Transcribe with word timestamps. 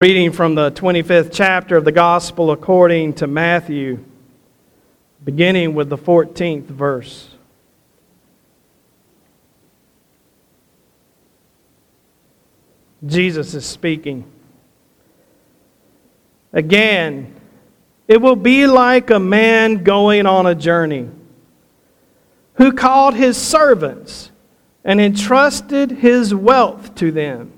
Reading 0.00 0.30
from 0.30 0.54
the 0.54 0.70
25th 0.70 1.30
chapter 1.32 1.76
of 1.76 1.84
the 1.84 1.90
Gospel 1.90 2.52
according 2.52 3.14
to 3.14 3.26
Matthew, 3.26 4.04
beginning 5.24 5.74
with 5.74 5.88
the 5.88 5.98
14th 5.98 6.66
verse. 6.66 7.34
Jesus 13.04 13.54
is 13.54 13.66
speaking. 13.66 14.30
Again, 16.52 17.34
it 18.06 18.20
will 18.22 18.36
be 18.36 18.68
like 18.68 19.10
a 19.10 19.18
man 19.18 19.82
going 19.82 20.26
on 20.26 20.46
a 20.46 20.54
journey 20.54 21.08
who 22.54 22.70
called 22.70 23.14
his 23.14 23.36
servants 23.36 24.30
and 24.84 25.00
entrusted 25.00 25.90
his 25.90 26.32
wealth 26.32 26.94
to 26.94 27.10
them. 27.10 27.57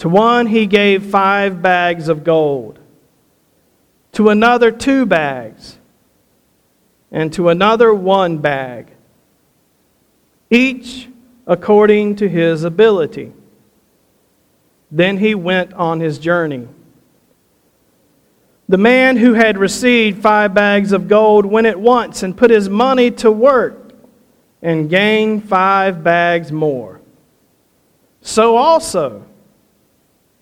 To 0.00 0.08
one 0.08 0.46
he 0.46 0.64
gave 0.64 1.04
five 1.04 1.60
bags 1.60 2.08
of 2.08 2.24
gold, 2.24 2.78
to 4.12 4.30
another 4.30 4.70
two 4.70 5.04
bags, 5.04 5.76
and 7.12 7.30
to 7.34 7.50
another 7.50 7.92
one 7.92 8.38
bag, 8.38 8.92
each 10.48 11.06
according 11.46 12.16
to 12.16 12.30
his 12.30 12.64
ability. 12.64 13.34
Then 14.90 15.18
he 15.18 15.34
went 15.34 15.74
on 15.74 16.00
his 16.00 16.18
journey. 16.18 16.66
The 18.70 18.78
man 18.78 19.18
who 19.18 19.34
had 19.34 19.58
received 19.58 20.22
five 20.22 20.54
bags 20.54 20.92
of 20.92 21.08
gold 21.08 21.44
went 21.44 21.66
at 21.66 21.78
once 21.78 22.22
and 22.22 22.34
put 22.34 22.50
his 22.50 22.70
money 22.70 23.10
to 23.10 23.30
work 23.30 23.92
and 24.62 24.88
gained 24.88 25.46
five 25.46 26.02
bags 26.02 26.50
more. 26.50 27.02
So 28.22 28.56
also, 28.56 29.26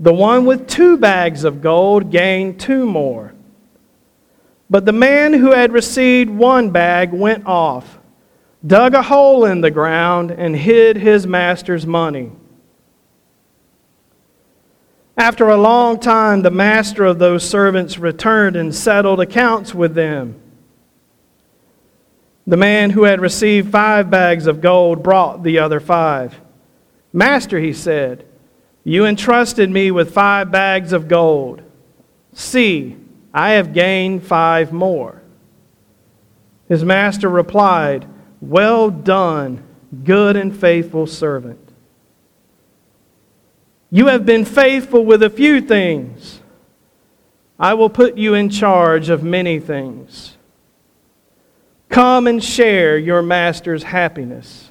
the 0.00 0.12
one 0.12 0.44
with 0.44 0.68
two 0.68 0.96
bags 0.96 1.44
of 1.44 1.60
gold 1.60 2.10
gained 2.10 2.60
two 2.60 2.86
more. 2.86 3.34
But 4.70 4.84
the 4.84 4.92
man 4.92 5.32
who 5.32 5.52
had 5.52 5.72
received 5.72 6.30
one 6.30 6.70
bag 6.70 7.12
went 7.12 7.46
off, 7.46 7.98
dug 8.66 8.94
a 8.94 9.02
hole 9.02 9.44
in 9.44 9.60
the 9.60 9.70
ground, 9.70 10.30
and 10.30 10.54
hid 10.54 10.96
his 10.96 11.26
master's 11.26 11.86
money. 11.86 12.30
After 15.16 15.48
a 15.48 15.56
long 15.56 15.98
time, 15.98 16.42
the 16.42 16.50
master 16.50 17.04
of 17.04 17.18
those 17.18 17.48
servants 17.48 17.98
returned 17.98 18.54
and 18.54 18.72
settled 18.72 19.20
accounts 19.20 19.74
with 19.74 19.94
them. 19.94 20.40
The 22.46 22.56
man 22.56 22.90
who 22.90 23.02
had 23.02 23.20
received 23.20 23.72
five 23.72 24.10
bags 24.10 24.46
of 24.46 24.60
gold 24.60 25.02
brought 25.02 25.42
the 25.42 25.58
other 25.58 25.80
five. 25.80 26.40
Master, 27.12 27.58
he 27.58 27.72
said, 27.72 28.27
you 28.88 29.04
entrusted 29.04 29.68
me 29.68 29.90
with 29.90 30.14
five 30.14 30.50
bags 30.50 30.94
of 30.94 31.08
gold. 31.08 31.60
See, 32.32 32.96
I 33.34 33.50
have 33.50 33.74
gained 33.74 34.22
five 34.22 34.72
more. 34.72 35.20
His 36.70 36.82
master 36.82 37.28
replied, 37.28 38.08
Well 38.40 38.90
done, 38.90 39.62
good 40.04 40.36
and 40.36 40.58
faithful 40.58 41.06
servant. 41.06 41.60
You 43.90 44.06
have 44.06 44.24
been 44.24 44.46
faithful 44.46 45.04
with 45.04 45.22
a 45.22 45.28
few 45.28 45.60
things. 45.60 46.40
I 47.58 47.74
will 47.74 47.90
put 47.90 48.16
you 48.16 48.32
in 48.32 48.48
charge 48.48 49.10
of 49.10 49.22
many 49.22 49.60
things. 49.60 50.38
Come 51.90 52.26
and 52.26 52.42
share 52.42 52.96
your 52.96 53.20
master's 53.20 53.82
happiness. 53.82 54.70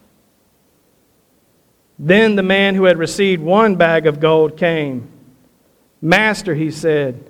Then 2.03 2.35
the 2.35 2.41
man 2.41 2.73
who 2.73 2.85
had 2.85 2.97
received 2.97 3.43
one 3.43 3.75
bag 3.75 4.07
of 4.07 4.19
gold 4.19 4.57
came. 4.57 5.07
Master, 6.01 6.55
he 6.55 6.71
said, 6.71 7.29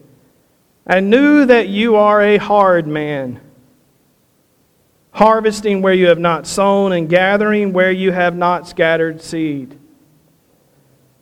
I 0.88 1.02
knew 1.02 1.46
that 1.46 1.68
you 1.68 1.98
are 1.98 2.22
a 2.22 2.38
hard 2.38 2.88
man, 2.88 3.42
harvesting 5.12 5.82
where 5.82 5.94
you 5.94 6.08
have 6.08 6.20
not 6.20 6.48
sown 6.48 6.94
and 6.94 7.10
gathering 7.10 7.74
where 7.74 7.92
you 7.92 8.14
have 8.14 8.34
not 8.34 8.66
scattered 8.66 9.22
seed. 9.22 9.78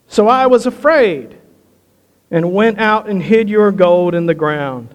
So 0.07 0.27
I 0.27 0.45
was 0.45 0.67
afraid 0.67 1.35
and 2.29 2.53
went 2.53 2.77
out 2.77 3.09
and 3.09 3.21
hid 3.21 3.49
your 3.49 3.71
gold 3.71 4.13
in 4.13 4.27
the 4.27 4.35
ground. 4.35 4.93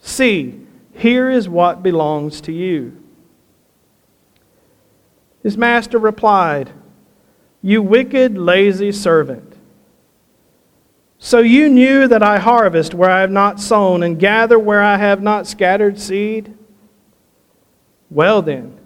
See, 0.00 0.58
here 0.92 1.28
is 1.28 1.50
what 1.50 1.82
belongs 1.82 2.40
to 2.42 2.52
you. 2.52 2.96
His 5.42 5.58
master 5.58 5.98
replied, 5.98 6.72
you 7.62 7.82
wicked, 7.82 8.38
lazy 8.38 8.92
servant. 8.92 9.54
So 11.18 11.40
you 11.40 11.68
knew 11.68 12.06
that 12.06 12.22
I 12.22 12.38
harvest 12.38 12.94
where 12.94 13.10
I 13.10 13.20
have 13.20 13.30
not 13.30 13.60
sown 13.60 14.02
and 14.02 14.18
gather 14.18 14.58
where 14.58 14.82
I 14.82 14.96
have 14.96 15.20
not 15.20 15.46
scattered 15.46 15.98
seed? 15.98 16.54
Well, 18.10 18.40
then, 18.40 18.78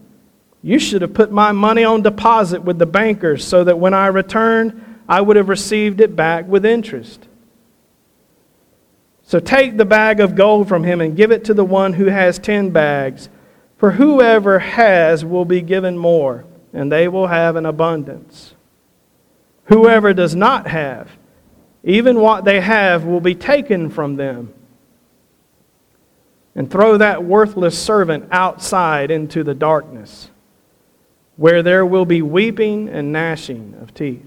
you 0.62 0.78
should 0.78 1.02
have 1.02 1.12
put 1.12 1.30
my 1.30 1.52
money 1.52 1.84
on 1.84 2.02
deposit 2.02 2.62
with 2.62 2.78
the 2.78 2.86
bankers 2.86 3.44
so 3.44 3.64
that 3.64 3.78
when 3.78 3.92
I 3.92 4.06
returned, 4.06 5.00
I 5.08 5.20
would 5.20 5.36
have 5.36 5.48
received 5.48 6.00
it 6.00 6.16
back 6.16 6.46
with 6.48 6.64
interest. 6.64 7.28
So 9.24 9.38
take 9.38 9.76
the 9.76 9.84
bag 9.84 10.20
of 10.20 10.34
gold 10.34 10.68
from 10.68 10.84
him 10.84 11.00
and 11.00 11.16
give 11.16 11.30
it 11.30 11.44
to 11.44 11.54
the 11.54 11.64
one 11.64 11.94
who 11.94 12.06
has 12.06 12.38
ten 12.38 12.70
bags. 12.70 13.28
For 13.76 13.92
whoever 13.92 14.58
has 14.58 15.24
will 15.24 15.44
be 15.44 15.60
given 15.60 15.98
more, 15.98 16.44
and 16.72 16.90
they 16.90 17.08
will 17.08 17.26
have 17.26 17.56
an 17.56 17.66
abundance. 17.66 18.54
Whoever 19.72 20.12
does 20.12 20.36
not 20.36 20.66
have, 20.66 21.08
even 21.82 22.20
what 22.20 22.44
they 22.44 22.60
have 22.60 23.04
will 23.04 23.22
be 23.22 23.34
taken 23.34 23.88
from 23.88 24.16
them. 24.16 24.52
And 26.54 26.70
throw 26.70 26.98
that 26.98 27.24
worthless 27.24 27.82
servant 27.82 28.28
outside 28.30 29.10
into 29.10 29.42
the 29.42 29.54
darkness, 29.54 30.30
where 31.36 31.62
there 31.62 31.86
will 31.86 32.04
be 32.04 32.20
weeping 32.20 32.90
and 32.90 33.12
gnashing 33.12 33.74
of 33.80 33.94
teeth. 33.94 34.26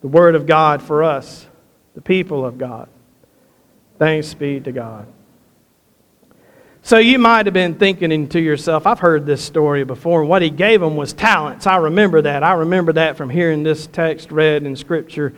The 0.00 0.08
Word 0.08 0.34
of 0.34 0.46
God 0.46 0.82
for 0.82 1.04
us, 1.04 1.46
the 1.94 2.00
people 2.00 2.44
of 2.44 2.58
God. 2.58 2.88
Thanks 4.00 4.34
be 4.34 4.58
to 4.58 4.72
God. 4.72 5.06
So 6.88 6.96
you 6.96 7.18
might 7.18 7.44
have 7.44 7.52
been 7.52 7.74
thinking 7.74 8.28
to 8.30 8.40
yourself, 8.40 8.86
I've 8.86 8.98
heard 8.98 9.26
this 9.26 9.44
story 9.44 9.84
before, 9.84 10.24
what 10.24 10.40
he 10.40 10.48
gave 10.48 10.80
them 10.80 10.96
was 10.96 11.12
talents. 11.12 11.66
I 11.66 11.76
remember 11.76 12.22
that. 12.22 12.42
I 12.42 12.54
remember 12.54 12.94
that 12.94 13.18
from 13.18 13.28
hearing 13.28 13.62
this 13.62 13.86
text 13.88 14.32
read 14.32 14.62
in 14.62 14.74
Scripture, 14.74 15.34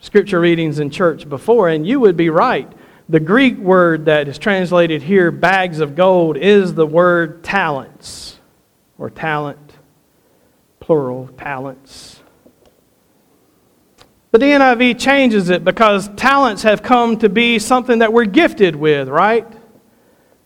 Scripture 0.00 0.40
readings 0.40 0.78
in 0.78 0.88
church 0.88 1.28
before, 1.28 1.68
and 1.68 1.86
you 1.86 2.00
would 2.00 2.16
be 2.16 2.30
right. 2.30 2.72
The 3.10 3.20
Greek 3.20 3.58
word 3.58 4.06
that 4.06 4.28
is 4.28 4.38
translated 4.38 5.02
here, 5.02 5.30
bags 5.30 5.80
of 5.80 5.94
gold, 5.94 6.38
is 6.38 6.72
the 6.72 6.86
word 6.86 7.44
talents, 7.44 8.38
or 8.96 9.10
talent, 9.10 9.74
plural, 10.80 11.28
talents. 11.36 12.18
But 14.30 14.40
the 14.40 14.46
NIV 14.46 14.98
changes 14.98 15.50
it 15.50 15.64
because 15.64 16.08
talents 16.16 16.62
have 16.62 16.82
come 16.82 17.18
to 17.18 17.28
be 17.28 17.58
something 17.58 17.98
that 17.98 18.10
we're 18.10 18.24
gifted 18.24 18.74
with, 18.74 19.10
right? 19.10 19.46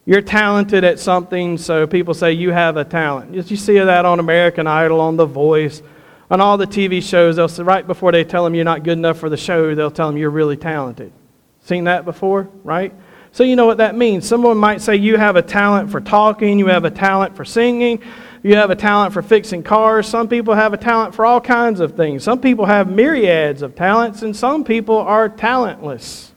You're 0.04 0.20
talented 0.20 0.82
at 0.82 0.98
something, 0.98 1.58
so 1.58 1.86
people 1.86 2.12
say 2.12 2.32
you 2.32 2.50
have 2.50 2.76
a 2.76 2.84
talent. 2.84 3.34
You 3.34 3.56
see 3.56 3.78
that 3.78 4.04
on 4.04 4.18
American 4.18 4.66
Idol, 4.66 5.00
on 5.00 5.16
The 5.16 5.26
Voice, 5.26 5.80
on 6.28 6.40
all 6.40 6.56
the 6.56 6.66
TV 6.66 7.00
shows. 7.00 7.36
They'll 7.36 7.46
say, 7.46 7.62
right 7.62 7.86
before 7.86 8.10
they 8.10 8.24
tell 8.24 8.42
them 8.42 8.54
you're 8.54 8.64
not 8.64 8.82
good 8.82 8.98
enough 8.98 9.18
for 9.18 9.28
the 9.28 9.36
show, 9.36 9.74
they'll 9.74 9.92
tell 9.92 10.08
them 10.08 10.16
you're 10.16 10.30
really 10.30 10.56
talented. 10.56 11.12
Seen 11.60 11.84
that 11.84 12.04
before, 12.04 12.48
right? 12.64 12.92
So 13.30 13.44
you 13.44 13.54
know 13.54 13.66
what 13.66 13.78
that 13.78 13.94
means. 13.94 14.26
Someone 14.26 14.58
might 14.58 14.80
say 14.80 14.96
you 14.96 15.16
have 15.16 15.36
a 15.36 15.42
talent 15.42 15.90
for 15.90 16.00
talking, 16.00 16.58
you 16.58 16.66
have 16.66 16.84
a 16.84 16.90
talent 16.90 17.36
for 17.36 17.44
singing, 17.44 18.02
you 18.42 18.56
have 18.56 18.70
a 18.70 18.76
talent 18.76 19.14
for 19.14 19.22
fixing 19.22 19.62
cars. 19.62 20.08
Some 20.08 20.26
people 20.26 20.54
have 20.54 20.72
a 20.72 20.76
talent 20.76 21.14
for 21.14 21.24
all 21.24 21.40
kinds 21.40 21.78
of 21.78 21.96
things. 21.96 22.24
Some 22.24 22.40
people 22.40 22.66
have 22.66 22.90
myriads 22.90 23.62
of 23.62 23.76
talents, 23.76 24.22
and 24.22 24.34
some 24.34 24.64
people 24.64 24.98
are 24.98 25.28
talentless. 25.28 26.31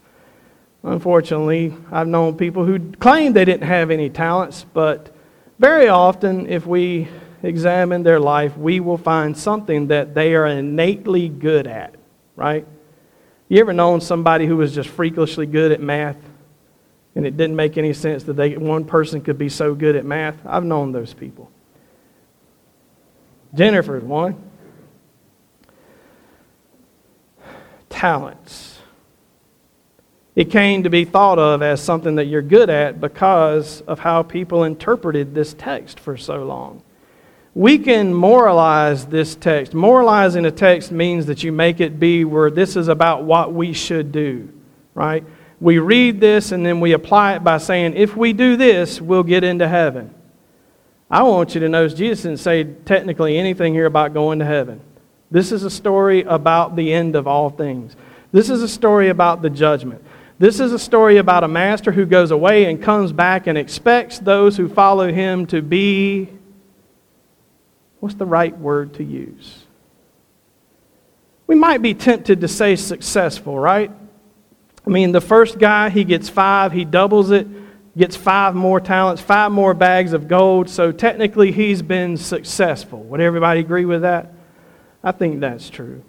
Unfortunately, 0.86 1.74
I've 1.92 2.08
known 2.08 2.38
people 2.38 2.64
who 2.64 2.92
claim 2.94 3.34
they 3.34 3.44
didn't 3.44 3.68
have 3.68 3.90
any 3.90 4.08
talents, 4.12 4.68
but 4.72 5.10
very 5.58 5.88
often, 5.88 6.46
if 6.46 6.68
we 6.68 7.08
examine 7.42 8.04
their 8.04 8.20
life, 8.20 8.56
we 8.56 8.80
will 8.80 9.00
find 9.00 9.36
something 9.36 9.88
that 9.88 10.14
they 10.14 10.36
are 10.36 10.46
innately 10.46 11.28
good 11.28 11.66
at, 11.66 11.96
right? 12.36 12.68
You 13.50 13.62
ever 13.62 13.74
known 13.74 14.00
somebody 14.00 14.46
who 14.46 14.58
was 14.58 14.76
just 14.76 14.90
freakishly 14.90 15.48
good 15.48 15.72
at 15.72 15.82
math? 15.82 16.18
And 17.16 17.26
it 17.26 17.36
didn't 17.36 17.56
make 17.56 17.80
any 17.80 17.94
sense 17.94 18.24
that 18.26 18.34
they, 18.34 18.56
one 18.56 18.86
person 18.86 19.22
could 19.22 19.40
be 19.40 19.50
so 19.50 19.74
good 19.74 19.96
at 19.96 20.06
math. 20.06 20.38
I've 20.46 20.66
known 20.66 20.92
those 20.92 21.16
people. 21.16 21.50
Jennifer's 23.56 24.04
one. 24.04 24.36
Talents. 27.90 28.75
It 30.36 30.52
came 30.52 30.84
to 30.84 30.90
be 30.90 31.06
thought 31.06 31.40
of 31.40 31.62
as 31.62 31.82
something 31.82 32.16
that 32.16 32.26
you're 32.26 32.42
good 32.42 32.70
at 32.70 33.00
because 33.00 33.82
of 33.82 34.00
how 34.00 34.22
people 34.22 34.66
interpreted 34.66 35.34
this 35.34 35.54
text 35.54 36.00
for 36.00 36.18
so 36.18 36.44
long. 36.44 36.84
We 37.54 37.78
can 37.78 38.14
moralize 38.14 39.06
this 39.06 39.36
text. 39.36 39.74
Moralizing 39.74 40.46
a 40.46 40.52
text 40.52 40.92
means 40.92 41.26
that 41.28 41.42
you 41.42 41.54
make 41.54 41.80
it 41.80 42.02
be 42.02 42.26
where 42.26 42.52
this 42.52 42.76
is 42.76 42.90
about 42.90 43.24
what 43.24 43.54
we 43.54 43.72
should 43.72 44.12
do, 44.12 44.50
right? 44.94 45.24
We 45.62 45.80
read 45.80 46.20
this 46.20 46.52
and 46.52 46.66
then 46.66 46.82
we 46.82 46.92
apply 46.92 47.36
it 47.36 47.44
by 47.46 47.58
saying, 47.60 47.94
if 47.96 48.18
we 48.18 48.34
do 48.34 48.58
this, 48.58 49.00
we'll 49.00 49.24
get 49.24 49.46
into 49.46 49.70
heaven. 49.70 50.14
I 51.10 51.24
want 51.24 51.56
you 51.56 51.62
to 51.62 51.70
know 51.70 51.88
Jesus 51.88 52.24
didn't 52.24 52.40
say 52.40 52.66
technically 52.66 53.38
anything 53.38 53.74
here 53.74 53.86
about 53.86 54.14
going 54.14 54.40
to 54.40 54.46
heaven. 54.46 54.82
This 55.32 55.54
is 55.54 55.64
a 55.64 55.70
story 55.70 56.24
about 56.24 56.76
the 56.76 56.92
end 56.92 57.16
of 57.16 57.26
all 57.26 57.50
things. 57.50 57.96
This 58.34 58.50
is 58.50 58.62
a 58.62 58.68
story 58.68 59.08
about 59.08 59.42
the 59.42 59.50
judgment. 59.50 60.04
This 60.38 60.60
is 60.60 60.74
a 60.74 60.80
story 60.80 61.18
about 61.18 61.46
a 61.46 61.48
master 61.48 61.92
who 61.94 62.06
goes 62.06 62.32
away 62.32 62.66
and 62.66 62.82
comes 62.82 63.14
back 63.14 63.48
and 63.48 63.58
expects 63.58 64.20
those 64.20 64.58
who 64.58 64.68
follow 64.68 65.12
him 65.12 65.46
to 65.48 65.62
be 65.62 66.30
what's 68.02 68.16
the 68.16 68.26
right 68.26 68.56
word 68.60 68.94
to 68.96 69.04
use? 69.04 69.64
We 71.48 71.56
might 71.56 71.82
be 71.82 71.94
tempted 71.94 72.42
to 72.42 72.48
say 72.48 72.76
successful, 72.76 73.58
right? 73.58 73.92
I 74.86 74.90
mean, 74.90 75.12
the 75.12 75.22
first 75.22 75.58
guy, 75.58 75.90
he 75.90 76.04
gets 76.04 76.30
five, 76.30 76.72
he 76.72 76.86
doubles 76.86 77.32
it, 77.32 77.48
gets 77.98 78.16
five 78.16 78.54
more 78.56 78.80
talents, 78.80 79.22
five 79.22 79.52
more 79.52 79.74
bags 79.74 80.14
of 80.14 80.28
gold. 80.28 80.70
So 80.70 80.92
technically, 80.92 81.52
he's 81.52 81.82
been 81.82 82.18
successful. 82.18 83.02
Would 83.04 83.22
everybody 83.22 83.62
agree 83.62 83.86
with 83.86 84.02
that? 84.02 84.34
I 85.04 85.12
think 85.12 85.40
that's 85.40 85.70
true. 85.70 86.04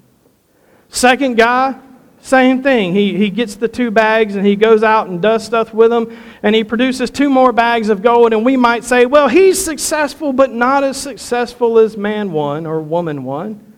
Second 0.88 1.37
guy, 1.37 1.79
same 2.20 2.62
thing. 2.62 2.92
He, 2.92 3.16
he 3.16 3.30
gets 3.30 3.54
the 3.54 3.68
two 3.68 3.90
bags 3.90 4.34
and 4.34 4.44
he 4.44 4.56
goes 4.56 4.82
out 4.82 5.08
and 5.08 5.22
does 5.22 5.44
stuff 5.44 5.72
with 5.72 5.90
them, 5.90 6.16
and 6.42 6.54
he 6.54 6.64
produces 6.64 7.10
two 7.10 7.30
more 7.30 7.52
bags 7.52 7.88
of 7.88 8.02
gold. 8.02 8.32
And 8.32 8.44
we 8.44 8.56
might 8.56 8.84
say, 8.84 9.06
well, 9.06 9.28
he's 9.28 9.64
successful, 9.64 10.32
but 10.32 10.52
not 10.52 10.82
as 10.82 10.96
successful 10.96 11.78
as 11.78 11.96
man 11.96 12.32
one 12.32 12.66
or 12.66 12.80
woman 12.80 13.24
one. 13.24 13.74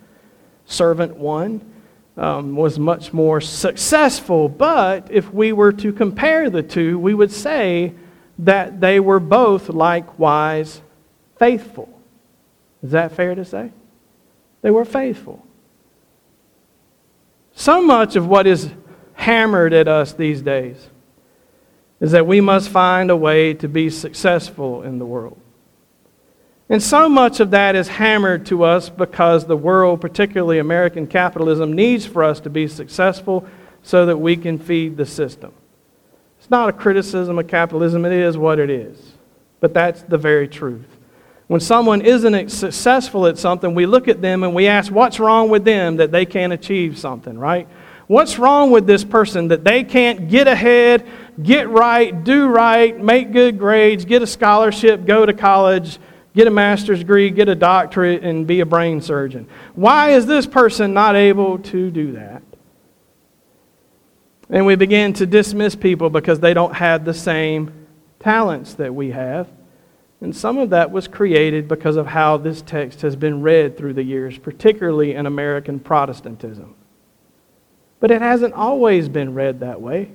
Servant 0.67 1.17
one 1.17 1.61
um, 2.17 2.56
was 2.56 2.79
much 2.79 3.12
more 3.12 3.40
successful. 3.40 4.49
But 4.49 5.11
if 5.11 5.32
we 5.32 5.52
were 5.52 5.73
to 5.73 5.93
compare 5.93 6.50
the 6.50 6.62
two, 6.62 6.99
we 6.99 7.14
would 7.14 7.32
say 7.32 7.94
that 8.38 8.81
they 8.81 9.00
were 9.00 9.20
both 9.20 9.69
likewise 9.69 10.81
faithful. 11.38 11.88
Is 12.82 12.93
that 12.93 13.12
fair 13.12 13.34
to 13.34 13.44
say? 13.44 13.73
They 14.62 14.70
were 14.70 14.84
faithful. 14.84 15.44
So 17.58 17.82
much 17.82 18.14
of 18.14 18.28
what 18.28 18.46
is 18.46 18.70
hammered 19.14 19.72
at 19.72 19.88
us 19.88 20.12
these 20.12 20.40
days 20.43 20.76
is 21.99 22.12
that 22.12 22.25
we 22.25 22.40
must 22.40 22.69
find 22.69 23.10
a 23.10 23.16
way 23.16 23.52
to 23.55 23.66
be 23.66 23.90
successful 23.90 24.84
in 24.84 25.00
the 25.00 25.05
world. 25.05 25.40
And 26.69 26.81
so 26.81 27.08
much 27.08 27.40
of 27.40 27.50
that 27.50 27.75
is 27.75 27.88
hammered 27.88 28.46
to 28.46 28.62
us 28.62 28.88
because 28.88 29.44
the 29.44 29.56
world, 29.56 30.00
particularly 30.00 30.60
American 30.60 31.08
capitalism, 31.08 31.72
needs 31.72 32.06
for 32.06 32.22
us 32.22 32.38
to 32.40 32.49
be 32.49 32.69
successful 32.69 33.44
so 33.82 34.06
that 34.06 34.19
we 34.19 34.37
can 34.37 34.60
feed 34.60 34.96
the 34.96 35.05
system. 35.05 35.52
It's 36.38 36.50
not 36.50 36.69
a 36.69 36.72
criticism 36.72 37.40
of 37.40 37.49
capitalism, 37.49 38.05
it 38.05 38.12
is 38.12 38.38
what 38.38 38.60
it 38.60 38.70
is. 38.70 39.14
But 39.58 39.75
that's 39.75 40.02
the 40.02 40.16
very 40.16 40.46
truth. 40.46 40.98
When 41.49 41.61
someone 41.61 42.03
isn't 42.03 42.50
successful 42.50 43.27
at 43.27 43.39
something, 43.39 43.75
we 43.75 43.87
look 43.87 44.06
at 44.06 44.21
them 44.21 44.43
and 44.43 44.55
we 44.55 44.67
ask, 44.67 44.93
what's 44.93 45.19
wrong 45.19 45.49
with 45.49 45.65
them 45.65 45.97
that 45.97 46.12
they 46.12 46.27
can't 46.27 46.53
achieve 46.53 46.99
something, 46.99 47.39
right? 47.39 47.67
What's 48.06 48.39
wrong 48.39 48.71
with 48.71 48.87
this 48.87 49.03
person 49.03 49.49
that 49.49 49.65
they 49.65 49.83
can't 49.83 50.29
get 50.29 50.47
ahead, 50.47 51.06
get 51.43 51.69
right, 51.71 52.23
do 52.23 52.49
right, 52.49 52.99
make 52.99 53.33
good 53.33 53.59
grades, 53.59 54.05
get 54.05 54.21
a 54.23 54.27
scholarship, 54.27 55.06
go 55.06 55.25
to 55.25 55.33
college, 55.33 55.99
get 56.35 56.47
a 56.47 56.50
master's 56.50 56.99
degree, 57.00 57.31
get 57.31 57.49
a 57.49 57.55
doctorate, 57.55 58.23
and 58.23 58.47
be 58.47 58.61
a 58.61 58.67
brain 58.67 59.01
surgeon? 59.01 59.49
Why 59.75 60.11
is 60.11 60.27
this 60.27 60.47
person 60.47 60.93
not 60.93 61.17
able 61.17 61.59
to 61.59 61.91
do 61.91 62.12
that? 62.12 62.43
And 64.51 64.67
we 64.67 64.77
begin 64.77 65.15
to 65.15 65.27
dismiss 65.27 65.75
people 65.75 66.11
because 66.11 66.41
they 66.41 66.53
don't 66.53 66.75
have 66.75 67.06
the 67.06 67.15
same 67.15 67.87
talents 68.21 68.75
that 68.75 68.94
we 68.94 69.11
have. 69.11 69.49
And 70.20 70.35
some 70.35 70.59
of 70.59 70.70
that 70.70 70.91
was 70.91 71.06
created 71.06 71.69
because 71.69 71.97
of 71.97 72.06
how 72.06 72.37
this 72.37 72.61
text 72.62 73.03
has 73.03 73.15
been 73.15 73.41
read 73.41 73.76
through 73.76 73.94
the 73.94 74.03
years, 74.03 74.37
particularly 74.37 75.15
in 75.15 75.26
American 75.26 75.79
Protestantism. 75.79 76.75
But 78.00 78.11
it 78.11 78.20
hasn't 78.20 78.55
always 78.55 79.09
been 79.09 79.35
read 79.35 79.61
that 79.61 79.81
way. 79.81 80.11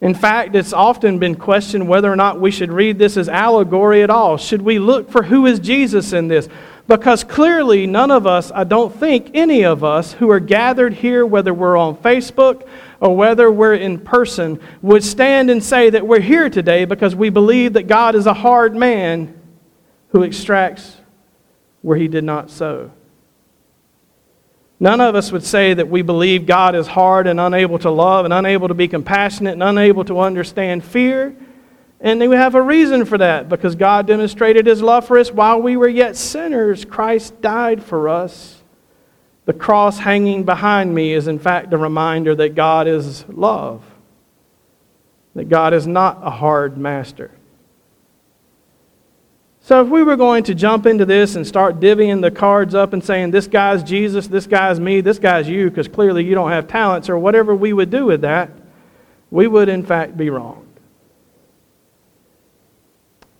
In 0.00 0.14
fact, 0.14 0.54
it's 0.54 0.72
often 0.72 1.18
been 1.18 1.34
questioned 1.34 1.88
whether 1.88 2.10
or 2.10 2.16
not 2.16 2.40
we 2.40 2.52
should 2.52 2.72
read 2.72 2.98
this 2.98 3.16
as 3.16 3.28
allegory 3.28 4.02
at 4.02 4.10
all. 4.10 4.36
Should 4.36 4.62
we 4.62 4.78
look 4.78 5.10
for 5.10 5.24
who 5.24 5.46
is 5.46 5.58
Jesus 5.58 6.12
in 6.12 6.28
this? 6.28 6.48
Because 6.88 7.22
clearly, 7.22 7.86
none 7.86 8.10
of 8.10 8.26
us, 8.26 8.50
I 8.54 8.64
don't 8.64 8.94
think 8.94 9.32
any 9.34 9.62
of 9.62 9.84
us 9.84 10.14
who 10.14 10.30
are 10.30 10.40
gathered 10.40 10.94
here, 10.94 11.24
whether 11.26 11.52
we're 11.52 11.76
on 11.76 11.98
Facebook 11.98 12.66
or 12.98 13.14
whether 13.14 13.52
we're 13.52 13.74
in 13.74 13.98
person, 13.98 14.58
would 14.80 15.04
stand 15.04 15.50
and 15.50 15.62
say 15.62 15.90
that 15.90 16.06
we're 16.06 16.18
here 16.18 16.48
today 16.48 16.86
because 16.86 17.14
we 17.14 17.28
believe 17.28 17.74
that 17.74 17.88
God 17.88 18.14
is 18.14 18.24
a 18.26 18.32
hard 18.32 18.74
man 18.74 19.38
who 20.08 20.22
extracts 20.22 20.96
where 21.82 21.98
he 21.98 22.08
did 22.08 22.24
not 22.24 22.48
sow. 22.48 22.90
None 24.80 25.02
of 25.02 25.14
us 25.14 25.30
would 25.30 25.44
say 25.44 25.74
that 25.74 25.90
we 25.90 26.00
believe 26.00 26.46
God 26.46 26.74
is 26.74 26.86
hard 26.86 27.26
and 27.26 27.38
unable 27.38 27.78
to 27.80 27.90
love 27.90 28.24
and 28.24 28.32
unable 28.32 28.68
to 28.68 28.74
be 28.74 28.88
compassionate 28.88 29.52
and 29.52 29.62
unable 29.62 30.06
to 30.06 30.20
understand 30.20 30.82
fear 30.82 31.36
and 32.00 32.20
we 32.20 32.36
have 32.36 32.54
a 32.54 32.62
reason 32.62 33.04
for 33.04 33.18
that 33.18 33.48
because 33.48 33.74
God 33.74 34.06
demonstrated 34.06 34.66
his 34.66 34.82
love 34.82 35.06
for 35.06 35.18
us 35.18 35.32
while 35.32 35.60
we 35.60 35.76
were 35.76 35.88
yet 35.88 36.16
sinners. 36.16 36.84
Christ 36.84 37.40
died 37.40 37.82
for 37.82 38.08
us. 38.08 38.62
The 39.46 39.52
cross 39.52 39.98
hanging 39.98 40.44
behind 40.44 40.94
me 40.94 41.12
is, 41.12 41.26
in 41.26 41.38
fact, 41.38 41.72
a 41.72 41.78
reminder 41.78 42.34
that 42.34 42.54
God 42.54 42.86
is 42.86 43.26
love, 43.28 43.82
that 45.34 45.48
God 45.48 45.72
is 45.72 45.86
not 45.86 46.20
a 46.22 46.30
hard 46.30 46.76
master. 46.76 47.30
So, 49.62 49.82
if 49.82 49.88
we 49.88 50.02
were 50.02 50.16
going 50.16 50.44
to 50.44 50.54
jump 50.54 50.86
into 50.86 51.04
this 51.04 51.34
and 51.34 51.46
start 51.46 51.80
divvying 51.80 52.22
the 52.22 52.30
cards 52.30 52.74
up 52.74 52.92
and 52.92 53.02
saying, 53.02 53.32
this 53.32 53.46
guy's 53.46 53.82
Jesus, 53.82 54.26
this 54.26 54.46
guy's 54.46 54.78
me, 54.78 55.00
this 55.00 55.18
guy's 55.18 55.48
you, 55.48 55.68
because 55.68 55.88
clearly 55.88 56.24
you 56.24 56.34
don't 56.34 56.50
have 56.50 56.68
talents, 56.68 57.08
or 57.08 57.18
whatever 57.18 57.54
we 57.54 57.72
would 57.72 57.90
do 57.90 58.06
with 58.06 58.20
that, 58.20 58.50
we 59.30 59.46
would, 59.46 59.68
in 59.68 59.82
fact, 59.82 60.16
be 60.16 60.30
wrong. 60.30 60.67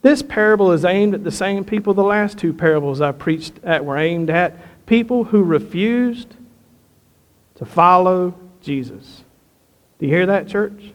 This 0.01 0.21
parable 0.21 0.71
is 0.71 0.85
aimed 0.85 1.13
at 1.13 1.23
the 1.23 1.31
same 1.31 1.65
people 1.65 1.93
the 1.93 2.03
last 2.03 2.37
two 2.37 2.53
parables 2.53 3.01
I 3.01 3.11
preached 3.11 3.53
at 3.63 3.83
were 3.83 3.97
aimed 3.97 4.29
at 4.29 4.85
people 4.85 5.25
who 5.25 5.43
refused 5.43 6.35
to 7.55 7.65
follow 7.65 8.33
Jesus. 8.61 9.23
Do 9.99 10.05
you 10.05 10.13
hear 10.13 10.25
that, 10.27 10.47
church? 10.47 10.93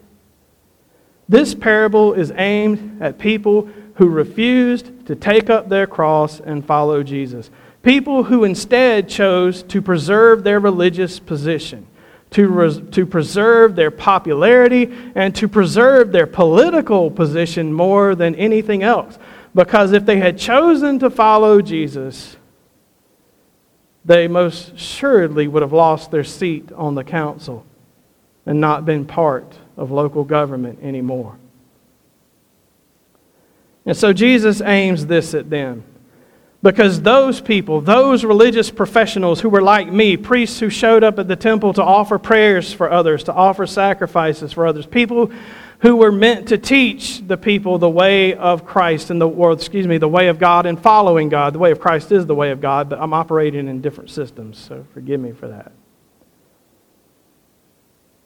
This 1.28 1.54
parable 1.54 2.14
is 2.14 2.32
aimed 2.36 3.02
at 3.02 3.18
people 3.18 3.68
who 3.96 4.08
refused 4.08 5.06
to 5.06 5.14
take 5.14 5.50
up 5.50 5.68
their 5.68 5.86
cross 5.86 6.40
and 6.40 6.64
follow 6.64 7.02
Jesus. 7.02 7.50
People 7.82 8.24
who 8.24 8.44
instead 8.44 9.08
chose 9.08 9.62
to 9.64 9.82
preserve 9.82 10.42
their 10.42 10.58
religious 10.58 11.20
position 11.20 11.86
to, 12.34 12.48
res- 12.48 12.80
to 12.90 13.06
preserve 13.06 13.76
their 13.76 13.92
popularity 13.92 14.92
and 15.14 15.34
to 15.36 15.46
preserve 15.46 16.10
their 16.10 16.26
political 16.26 17.10
position 17.10 17.72
more 17.72 18.16
than 18.16 18.34
anything 18.34 18.82
else. 18.82 19.18
Because 19.54 19.92
if 19.92 20.04
they 20.04 20.18
had 20.18 20.36
chosen 20.36 20.98
to 20.98 21.10
follow 21.10 21.62
Jesus, 21.62 22.36
they 24.04 24.26
most 24.26 24.72
assuredly 24.72 25.46
would 25.46 25.62
have 25.62 25.72
lost 25.72 26.10
their 26.10 26.24
seat 26.24 26.72
on 26.72 26.96
the 26.96 27.04
council 27.04 27.64
and 28.44 28.60
not 28.60 28.84
been 28.84 29.06
part 29.06 29.56
of 29.76 29.92
local 29.92 30.24
government 30.24 30.80
anymore. 30.82 31.38
And 33.86 33.96
so 33.96 34.12
Jesus 34.12 34.60
aims 34.60 35.06
this 35.06 35.34
at 35.34 35.50
them. 35.50 35.84
Because 36.64 37.02
those 37.02 37.42
people, 37.42 37.82
those 37.82 38.24
religious 38.24 38.70
professionals 38.70 39.38
who 39.38 39.50
were 39.50 39.60
like 39.60 39.92
me, 39.92 40.16
priests 40.16 40.60
who 40.60 40.70
showed 40.70 41.04
up 41.04 41.18
at 41.18 41.28
the 41.28 41.36
temple 41.36 41.74
to 41.74 41.82
offer 41.82 42.18
prayers 42.18 42.72
for 42.72 42.90
others, 42.90 43.24
to 43.24 43.34
offer 43.34 43.66
sacrifices 43.66 44.50
for 44.54 44.66
others, 44.66 44.86
people 44.86 45.30
who 45.80 45.96
were 45.96 46.10
meant 46.10 46.48
to 46.48 46.56
teach 46.56 47.20
the 47.26 47.36
people 47.36 47.76
the 47.76 47.90
way 47.90 48.32
of 48.32 48.64
Christ 48.64 49.10
and 49.10 49.20
the 49.20 49.28
world, 49.28 49.58
excuse 49.58 49.86
me, 49.86 49.98
the 49.98 50.08
way 50.08 50.28
of 50.28 50.38
God 50.38 50.64
and 50.64 50.80
following 50.80 51.28
God. 51.28 51.52
The 51.52 51.58
way 51.58 51.70
of 51.70 51.80
Christ 51.80 52.10
is 52.10 52.24
the 52.24 52.34
way 52.34 52.50
of 52.50 52.62
God, 52.62 52.88
but 52.88 52.98
I'm 52.98 53.12
operating 53.12 53.68
in 53.68 53.82
different 53.82 54.08
systems, 54.08 54.56
so 54.56 54.86
forgive 54.94 55.20
me 55.20 55.32
for 55.32 55.48
that. 55.48 55.70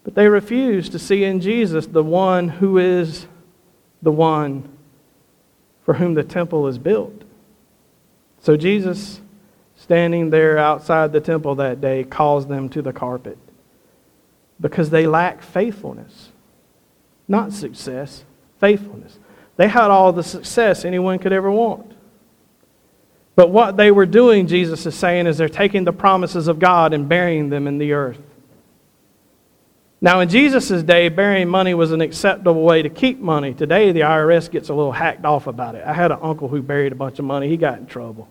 But 0.05 0.15
they 0.15 0.29
refuse 0.29 0.89
to 0.91 1.01
see 1.01 1.25
in 1.25 1.41
Jesus 1.41 1.89
the 1.89 2.05
one 2.05 2.49
who 2.49 2.79
is 2.79 3.27
the 4.01 4.13
one 4.13 4.69
for 5.83 5.95
whom 5.95 6.15
the 6.15 6.23
temple 6.23 6.69
is 6.69 6.79
built. 6.79 7.25
So 8.41 8.57
Jesus, 8.57 9.21
standing 9.77 10.31
there 10.31 10.59
outside 10.59 11.13
the 11.13 11.21
temple 11.21 11.57
that 11.57 11.81
day, 11.81 12.05
calls 12.05 12.47
them 12.47 12.69
to 12.71 12.83
the 12.83 12.93
carpet 12.93 13.39
because 14.61 14.91
they 14.91 15.07
lack 15.07 15.43
faithfulness, 15.43 16.31
not 17.27 17.53
success, 17.53 18.25
faithfulness. 18.61 19.19
They 19.57 19.69
had 19.69 19.91
all 19.91 20.13
the 20.13 20.23
success 20.23 20.85
anyone 20.85 21.19
could 21.19 21.33
ever 21.33 21.51
want. 21.51 21.93
But 23.35 23.51
what 23.51 23.77
they 23.77 23.93
were 23.93 24.07
doing, 24.07 24.49
Jesus 24.49 24.85
is 24.85 24.97
saying, 24.97 25.27
is 25.29 25.39
they're 25.39 25.49
taking 25.49 25.85
the 25.85 25.93
promises 25.93 26.49
of 26.49 26.59
God 26.59 26.93
and 26.93 27.09
burying 27.09 27.51
them 27.51 27.69
in 27.69 27.79
the 27.79 27.93
earth. 27.93 28.21
Now, 30.01 30.21
in 30.21 30.29
Jesus' 30.29 30.83
day, 30.85 31.09
burying 31.09 31.49
money 31.49 31.75
was 31.75 31.91
an 31.91 32.01
acceptable 32.01 32.63
way 32.63 32.83
to 32.83 32.89
keep 32.89 33.19
money. 33.19 33.53
Today, 33.53 33.91
the 33.91 34.01
IRS 34.01 34.49
gets 34.49 34.69
a 34.69 34.75
little 34.75 34.93
hacked 34.93 35.25
off 35.25 35.49
about 35.49 35.75
it. 35.75 35.85
I 35.85 35.93
had 35.93 36.13
an 36.13 36.19
uncle 36.23 36.47
who 36.47 36.63
buried 36.63 36.93
a 36.93 36.95
bunch 36.95 37.19
of 37.19 37.25
money, 37.25 37.49
he 37.49 37.57
got 37.57 37.79
in 37.79 37.87
trouble. 37.87 38.29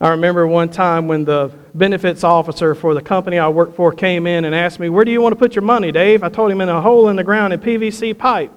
I 0.00 0.08
remember 0.08 0.46
one 0.46 0.70
time 0.70 1.06
when 1.06 1.24
the 1.24 1.52
benefits 1.72 2.24
officer 2.24 2.74
for 2.74 2.94
the 2.94 3.00
company 3.00 3.38
I 3.38 3.48
worked 3.48 3.76
for 3.76 3.92
came 3.92 4.26
in 4.26 4.44
and 4.44 4.54
asked 4.54 4.80
me, 4.80 4.88
Where 4.88 5.04
do 5.04 5.12
you 5.12 5.20
want 5.20 5.32
to 5.32 5.38
put 5.38 5.54
your 5.54 5.62
money, 5.62 5.92
Dave? 5.92 6.24
I 6.24 6.28
told 6.28 6.50
him 6.50 6.60
in 6.60 6.68
a 6.68 6.80
hole 6.80 7.08
in 7.08 7.16
the 7.16 7.24
ground 7.24 7.52
in 7.52 7.60
PVC 7.60 8.18
pipe. 8.18 8.52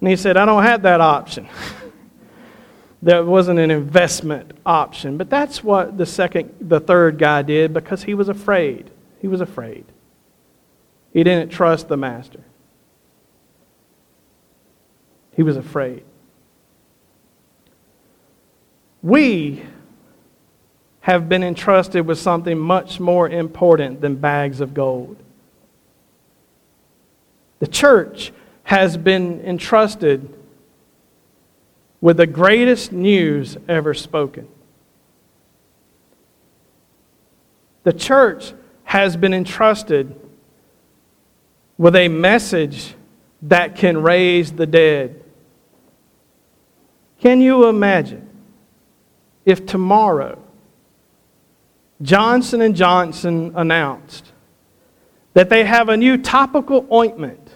And 0.00 0.08
he 0.08 0.14
said, 0.14 0.36
I 0.36 0.44
don't 0.44 0.62
have 0.62 0.82
that 0.82 1.00
option. 1.00 1.48
there 3.02 3.24
wasn't 3.24 3.58
an 3.58 3.72
investment 3.72 4.52
option. 4.64 5.18
But 5.18 5.28
that's 5.28 5.64
what 5.64 5.98
the 5.98 6.06
second, 6.06 6.54
the 6.60 6.78
third 6.78 7.18
guy 7.18 7.42
did 7.42 7.74
because 7.74 8.04
he 8.04 8.14
was 8.14 8.28
afraid. 8.28 8.92
He 9.20 9.28
was 9.28 9.40
afraid. 9.40 9.84
He 11.12 11.24
didn't 11.24 11.50
trust 11.50 11.88
the 11.88 11.96
master. 11.96 12.40
He 15.34 15.42
was 15.42 15.56
afraid. 15.56 16.04
We 19.02 19.64
have 21.00 21.28
been 21.28 21.42
entrusted 21.42 22.06
with 22.06 22.18
something 22.18 22.58
much 22.58 23.00
more 23.00 23.28
important 23.28 24.00
than 24.00 24.16
bags 24.16 24.60
of 24.60 24.74
gold. 24.74 25.16
The 27.60 27.66
church 27.66 28.32
has 28.64 28.96
been 28.96 29.40
entrusted 29.40 30.34
with 32.00 32.18
the 32.18 32.26
greatest 32.26 32.92
news 32.92 33.56
ever 33.68 33.94
spoken. 33.94 34.46
The 37.84 37.92
church 37.92 38.52
has 38.88 39.18
been 39.18 39.34
entrusted 39.34 40.18
with 41.76 41.94
a 41.94 42.08
message 42.08 42.94
that 43.42 43.76
can 43.76 44.00
raise 44.00 44.52
the 44.52 44.64
dead. 44.64 45.22
Can 47.20 47.42
you 47.42 47.68
imagine 47.68 48.26
if 49.44 49.66
tomorrow 49.66 50.38
Johnson 52.00 52.62
and 52.62 52.74
Johnson 52.74 53.52
announced 53.56 54.32
that 55.34 55.50
they 55.50 55.64
have 55.64 55.90
a 55.90 55.96
new 55.98 56.16
topical 56.16 56.86
ointment 56.90 57.46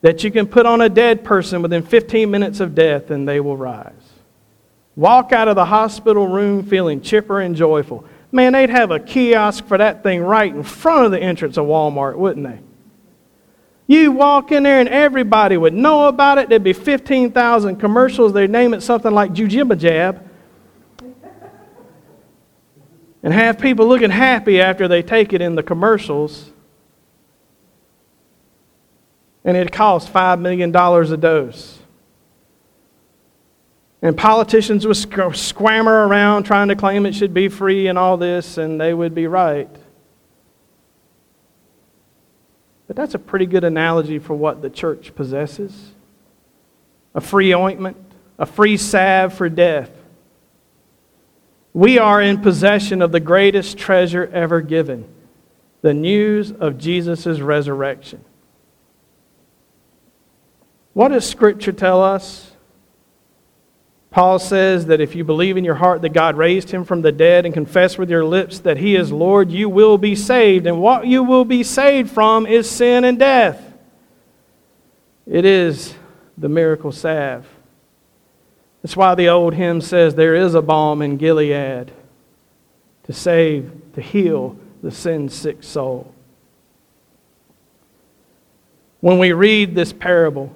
that 0.00 0.24
you 0.24 0.32
can 0.32 0.48
put 0.48 0.66
on 0.66 0.80
a 0.80 0.88
dead 0.88 1.22
person 1.22 1.62
within 1.62 1.84
15 1.84 2.28
minutes 2.28 2.58
of 2.58 2.74
death 2.74 3.12
and 3.12 3.28
they 3.28 3.38
will 3.38 3.56
rise. 3.56 3.92
Walk 4.96 5.30
out 5.30 5.46
of 5.46 5.54
the 5.54 5.66
hospital 5.66 6.26
room 6.26 6.64
feeling 6.64 7.00
chipper 7.00 7.40
and 7.40 7.54
joyful. 7.54 8.04
Man, 8.34 8.52
they'd 8.54 8.68
have 8.68 8.90
a 8.90 8.98
kiosk 8.98 9.64
for 9.64 9.78
that 9.78 10.02
thing 10.02 10.20
right 10.20 10.52
in 10.52 10.64
front 10.64 11.04
of 11.06 11.12
the 11.12 11.20
entrance 11.20 11.56
of 11.56 11.66
Walmart, 11.66 12.16
wouldn't 12.16 12.44
they? 12.44 12.58
You 13.86 14.10
walk 14.10 14.50
in 14.50 14.64
there 14.64 14.80
and 14.80 14.88
everybody 14.88 15.56
would 15.56 15.72
know 15.72 16.08
about 16.08 16.38
it. 16.38 16.48
There'd 16.48 16.64
be 16.64 16.72
15,000 16.72 17.76
commercials. 17.76 18.32
They'd 18.32 18.50
name 18.50 18.74
it 18.74 18.82
something 18.82 19.12
like 19.12 19.34
Jujibajab 19.34 20.20
and 23.22 23.32
have 23.32 23.60
people 23.60 23.86
looking 23.86 24.10
happy 24.10 24.60
after 24.60 24.88
they 24.88 25.04
take 25.04 25.32
it 25.32 25.40
in 25.40 25.54
the 25.54 25.62
commercials. 25.62 26.50
And 29.44 29.56
it 29.56 29.70
costs 29.70 30.10
$5 30.10 30.40
million 30.40 30.74
a 30.74 31.16
dose. 31.16 31.78
And 34.04 34.16
politicians 34.16 34.86
would 34.86 34.96
squammer 34.96 36.06
around 36.06 36.44
trying 36.44 36.68
to 36.68 36.76
claim 36.76 37.06
it 37.06 37.14
should 37.16 37.34
be 37.34 37.48
free 37.48 37.88
and 37.88 37.98
all 37.98 38.16
this, 38.16 38.56
and 38.56 38.80
they 38.80 38.94
would 38.94 39.16
be 39.16 39.26
right. 39.26 39.68
But 42.86 42.94
that's 42.94 43.14
a 43.14 43.18
pretty 43.18 43.46
good 43.46 43.64
analogy 43.64 44.20
for 44.20 44.34
what 44.34 44.62
the 44.62 44.70
church 44.70 45.12
possesses 45.16 45.90
a 47.16 47.20
free 47.20 47.52
ointment, 47.52 47.96
a 48.38 48.46
free 48.46 48.76
salve 48.76 49.34
for 49.34 49.48
death 49.48 49.90
we 51.74 51.98
are 51.98 52.22
in 52.22 52.40
possession 52.40 53.02
of 53.02 53.10
the 53.10 53.20
greatest 53.20 53.76
treasure 53.76 54.30
ever 54.32 54.62
given 54.62 55.04
the 55.82 55.92
news 55.92 56.50
of 56.52 56.78
Jesus' 56.78 57.40
resurrection. 57.40 58.24
What 60.94 61.08
does 61.08 61.28
Scripture 61.28 61.72
tell 61.72 62.02
us? 62.02 62.52
Paul 64.14 64.38
says 64.38 64.86
that 64.86 65.00
if 65.00 65.16
you 65.16 65.24
believe 65.24 65.56
in 65.56 65.64
your 65.64 65.74
heart 65.74 66.00
that 66.02 66.12
God 66.12 66.36
raised 66.36 66.70
him 66.70 66.84
from 66.84 67.02
the 67.02 67.10
dead 67.10 67.44
and 67.44 67.52
confess 67.52 67.98
with 67.98 68.08
your 68.08 68.24
lips 68.24 68.60
that 68.60 68.76
he 68.76 68.94
is 68.94 69.10
Lord, 69.10 69.50
you 69.50 69.68
will 69.68 69.98
be 69.98 70.14
saved. 70.14 70.68
And 70.68 70.80
what 70.80 71.08
you 71.08 71.24
will 71.24 71.44
be 71.44 71.64
saved 71.64 72.12
from 72.12 72.46
is 72.46 72.70
sin 72.70 73.02
and 73.02 73.18
death. 73.18 73.74
It 75.26 75.44
is 75.44 75.96
the 76.38 76.48
miracle 76.48 76.92
salve. 76.92 77.44
That's 78.84 78.96
why 78.96 79.16
the 79.16 79.28
old 79.28 79.54
hymn 79.54 79.80
says, 79.80 80.14
There 80.14 80.36
is 80.36 80.54
a 80.54 80.62
balm 80.62 81.02
in 81.02 81.16
Gilead 81.16 81.90
to 83.02 83.12
save, 83.12 83.72
to 83.94 84.00
heal 84.00 84.56
the 84.80 84.92
sin 84.92 85.28
sick 85.28 85.64
soul. 85.64 86.14
When 89.00 89.18
we 89.18 89.32
read 89.32 89.74
this 89.74 89.92
parable, 89.92 90.54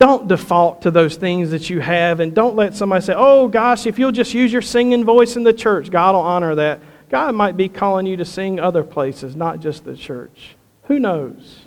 don't 0.00 0.26
default 0.26 0.82
to 0.82 0.90
those 0.90 1.16
things 1.16 1.50
that 1.50 1.68
you 1.68 1.78
have 1.78 2.20
and 2.20 2.34
don't 2.34 2.56
let 2.56 2.74
somebody 2.74 3.04
say, 3.04 3.14
Oh 3.14 3.46
gosh, 3.48 3.86
if 3.86 3.98
you'll 3.98 4.10
just 4.10 4.32
use 4.32 4.50
your 4.50 4.62
singing 4.62 5.04
voice 5.04 5.36
in 5.36 5.44
the 5.44 5.52
church, 5.52 5.90
God 5.90 6.14
will 6.14 6.22
honor 6.22 6.54
that. 6.54 6.80
God 7.10 7.34
might 7.34 7.56
be 7.56 7.68
calling 7.68 8.06
you 8.06 8.16
to 8.16 8.24
sing 8.24 8.58
other 8.58 8.82
places, 8.82 9.36
not 9.36 9.60
just 9.60 9.84
the 9.84 9.94
church. 9.94 10.56
Who 10.84 10.98
knows? 10.98 11.66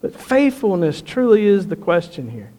But 0.00 0.18
faithfulness 0.18 1.02
truly 1.02 1.44
is 1.44 1.66
the 1.66 1.76
question 1.76 2.30
here. 2.30 2.52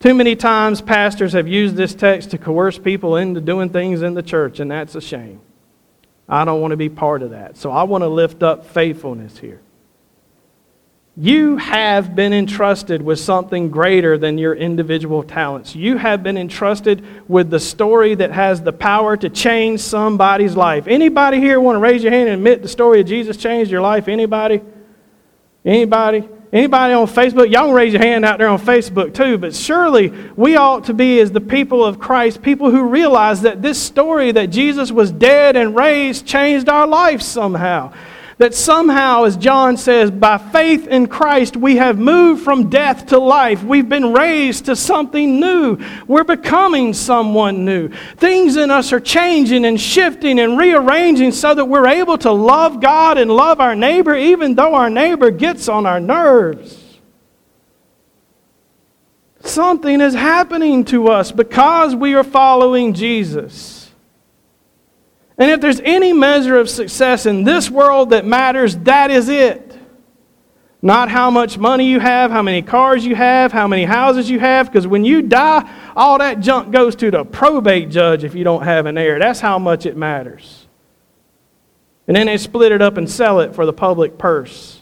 Too 0.00 0.14
many 0.14 0.34
times, 0.34 0.80
pastors 0.80 1.34
have 1.34 1.46
used 1.46 1.76
this 1.76 1.94
text 1.94 2.30
to 2.30 2.38
coerce 2.38 2.78
people 2.78 3.16
into 3.16 3.40
doing 3.40 3.68
things 3.68 4.00
in 4.00 4.14
the 4.14 4.22
church, 4.22 4.58
and 4.58 4.70
that's 4.70 4.94
a 4.94 5.00
shame. 5.00 5.40
I 6.28 6.44
don't 6.46 6.62
want 6.62 6.70
to 6.70 6.76
be 6.78 6.88
part 6.88 7.22
of 7.22 7.30
that. 7.30 7.58
So 7.58 7.70
I 7.70 7.82
want 7.82 8.02
to 8.02 8.08
lift 8.08 8.42
up 8.42 8.66
faithfulness 8.66 9.38
here. 9.38 9.60
You 11.16 11.58
have 11.58 12.14
been 12.14 12.32
entrusted 12.32 13.02
with 13.02 13.20
something 13.20 13.68
greater 13.68 14.16
than 14.16 14.38
your 14.38 14.54
individual 14.54 15.22
talents. 15.22 15.76
You 15.76 15.98
have 15.98 16.22
been 16.22 16.38
entrusted 16.38 17.04
with 17.28 17.50
the 17.50 17.60
story 17.60 18.14
that 18.14 18.30
has 18.30 18.62
the 18.62 18.72
power 18.72 19.18
to 19.18 19.28
change 19.28 19.80
somebody's 19.80 20.56
life. 20.56 20.86
Anybody 20.86 21.38
here 21.38 21.60
want 21.60 21.76
to 21.76 21.80
raise 21.80 22.02
your 22.02 22.12
hand 22.12 22.30
and 22.30 22.38
admit 22.38 22.62
the 22.62 22.68
story 22.68 23.00
of 23.02 23.06
Jesus 23.06 23.36
changed 23.36 23.70
your 23.70 23.82
life? 23.82 24.08
Anybody? 24.08 24.62
Anybody? 25.66 26.26
Anybody 26.50 26.94
on 26.94 27.06
Facebook? 27.06 27.50
Y'all 27.50 27.66
can 27.66 27.74
raise 27.74 27.92
your 27.92 28.02
hand 28.02 28.24
out 28.24 28.38
there 28.38 28.48
on 28.48 28.58
Facebook 28.58 29.12
too, 29.12 29.36
but 29.36 29.54
surely 29.54 30.08
we 30.34 30.56
ought 30.56 30.84
to 30.84 30.94
be, 30.94 31.20
as 31.20 31.30
the 31.30 31.42
people 31.42 31.84
of 31.84 31.98
Christ, 31.98 32.40
people 32.40 32.70
who 32.70 32.84
realize 32.84 33.42
that 33.42 33.60
this 33.60 33.80
story 33.80 34.32
that 34.32 34.46
Jesus 34.46 34.90
was 34.90 35.12
dead 35.12 35.56
and 35.56 35.76
raised 35.76 36.24
changed 36.24 36.70
our 36.70 36.86
life 36.86 37.20
somehow. 37.20 37.92
That 38.42 38.56
somehow, 38.56 39.22
as 39.22 39.36
John 39.36 39.76
says, 39.76 40.10
by 40.10 40.36
faith 40.36 40.88
in 40.88 41.06
Christ, 41.06 41.56
we 41.56 41.76
have 41.76 41.96
moved 41.96 42.42
from 42.42 42.68
death 42.68 43.06
to 43.06 43.18
life. 43.20 43.62
We've 43.62 43.88
been 43.88 44.12
raised 44.12 44.64
to 44.64 44.74
something 44.74 45.38
new. 45.38 45.78
We're 46.08 46.24
becoming 46.24 46.92
someone 46.92 47.64
new. 47.64 47.90
Things 48.16 48.56
in 48.56 48.68
us 48.68 48.92
are 48.92 48.98
changing 48.98 49.64
and 49.64 49.80
shifting 49.80 50.40
and 50.40 50.58
rearranging 50.58 51.30
so 51.30 51.54
that 51.54 51.66
we're 51.66 51.86
able 51.86 52.18
to 52.18 52.32
love 52.32 52.80
God 52.80 53.16
and 53.16 53.30
love 53.30 53.60
our 53.60 53.76
neighbor, 53.76 54.16
even 54.16 54.56
though 54.56 54.74
our 54.74 54.90
neighbor 54.90 55.30
gets 55.30 55.68
on 55.68 55.86
our 55.86 56.00
nerves. 56.00 56.98
Something 59.38 60.00
is 60.00 60.14
happening 60.14 60.84
to 60.86 61.06
us 61.06 61.30
because 61.30 61.94
we 61.94 62.16
are 62.16 62.24
following 62.24 62.92
Jesus. 62.92 63.81
And 65.38 65.50
if 65.50 65.60
there's 65.60 65.80
any 65.80 66.12
measure 66.12 66.56
of 66.56 66.68
success 66.68 67.26
in 67.26 67.44
this 67.44 67.70
world 67.70 68.10
that 68.10 68.26
matters, 68.26 68.76
that 68.78 69.10
is 69.10 69.28
it. 69.28 69.78
Not 70.84 71.08
how 71.08 71.30
much 71.30 71.58
money 71.58 71.88
you 71.88 72.00
have, 72.00 72.32
how 72.32 72.42
many 72.42 72.60
cars 72.60 73.06
you 73.06 73.14
have, 73.14 73.52
how 73.52 73.68
many 73.68 73.84
houses 73.84 74.28
you 74.28 74.40
have, 74.40 74.66
because 74.66 74.86
when 74.86 75.04
you 75.04 75.22
die, 75.22 75.70
all 75.94 76.18
that 76.18 76.40
junk 76.40 76.72
goes 76.72 76.96
to 76.96 77.10
the 77.10 77.24
probate 77.24 77.88
judge 77.88 78.24
if 78.24 78.34
you 78.34 78.42
don't 78.42 78.64
have 78.64 78.86
an 78.86 78.98
heir. 78.98 79.20
That's 79.20 79.38
how 79.38 79.60
much 79.60 79.86
it 79.86 79.96
matters. 79.96 80.66
And 82.08 82.16
then 82.16 82.26
they 82.26 82.36
split 82.36 82.72
it 82.72 82.82
up 82.82 82.96
and 82.96 83.08
sell 83.08 83.40
it 83.40 83.54
for 83.54 83.64
the 83.64 83.72
public 83.72 84.18
purse. 84.18 84.81